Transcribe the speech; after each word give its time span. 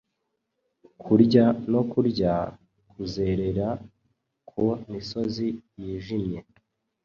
Kurya 1.03 1.45
no 1.71 1.81
kurya, 1.91 2.33
kuzerera 2.91 3.67
ku 4.49 4.65
misozi 4.91 5.47
yijimye 5.81 6.39